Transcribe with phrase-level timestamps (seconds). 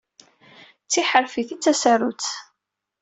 [0.85, 2.25] D tiḥḥerfit ay d tasarut.